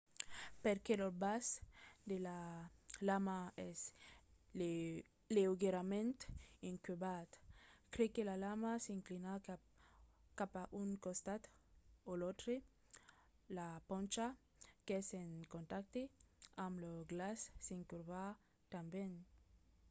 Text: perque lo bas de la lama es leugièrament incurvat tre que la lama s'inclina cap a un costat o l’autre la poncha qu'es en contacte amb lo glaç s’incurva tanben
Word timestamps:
perque 0.63 0.93
lo 1.01 1.07
bas 1.23 1.45
de 2.09 2.17
la 2.27 2.37
lama 3.07 3.39
es 3.69 3.79
leugièrament 5.35 6.17
incurvat 6.71 7.29
tre 7.93 8.03
que 8.13 8.23
la 8.29 8.35
lama 8.45 8.71
s'inclina 8.83 9.33
cap 10.39 10.51
a 10.63 10.65
un 10.81 10.89
costat 11.05 11.41
o 12.09 12.11
l’autre 12.19 12.55
la 13.57 13.67
poncha 13.89 14.27
qu'es 14.85 15.07
en 15.21 15.31
contacte 15.53 16.01
amb 16.65 16.75
lo 16.83 16.91
glaç 17.11 17.39
s’incurva 17.65 18.21
tanben 18.73 19.11